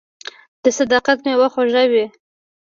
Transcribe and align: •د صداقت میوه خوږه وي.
•د 0.63 0.65
صداقت 0.79 1.17
میوه 1.25 1.47
خوږه 1.53 1.83
وي. 1.91 2.05